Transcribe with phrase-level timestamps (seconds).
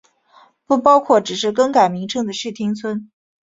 [0.65, 3.11] 不包括只是更改名称的市町村。